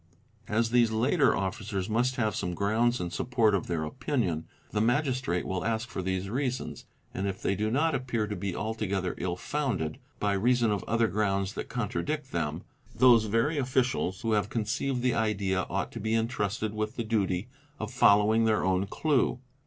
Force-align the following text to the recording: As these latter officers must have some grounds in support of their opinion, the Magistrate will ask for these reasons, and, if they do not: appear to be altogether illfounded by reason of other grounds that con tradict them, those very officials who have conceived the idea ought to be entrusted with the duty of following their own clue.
As 0.47 0.71
these 0.71 0.89
latter 0.89 1.35
officers 1.35 1.87
must 1.87 2.15
have 2.15 2.35
some 2.35 2.55
grounds 2.55 2.99
in 2.99 3.11
support 3.11 3.53
of 3.53 3.67
their 3.67 3.83
opinion, 3.83 4.47
the 4.71 4.81
Magistrate 4.81 5.45
will 5.45 5.63
ask 5.63 5.89
for 5.89 6.01
these 6.01 6.27
reasons, 6.27 6.85
and, 7.13 7.27
if 7.27 7.39
they 7.39 7.53
do 7.53 7.69
not: 7.69 7.93
appear 7.93 8.25
to 8.25 8.35
be 8.35 8.55
altogether 8.55 9.13
illfounded 9.19 9.97
by 10.19 10.33
reason 10.33 10.71
of 10.71 10.83
other 10.85 11.05
grounds 11.07 11.53
that 11.53 11.69
con 11.69 11.87
tradict 11.87 12.31
them, 12.31 12.63
those 12.95 13.25
very 13.25 13.59
officials 13.59 14.21
who 14.21 14.31
have 14.31 14.49
conceived 14.49 15.03
the 15.03 15.13
idea 15.13 15.67
ought 15.69 15.91
to 15.91 15.99
be 15.99 16.15
entrusted 16.15 16.73
with 16.73 16.95
the 16.95 17.03
duty 17.03 17.47
of 17.79 17.93
following 17.93 18.45
their 18.45 18.65
own 18.65 18.87
clue. 18.87 19.37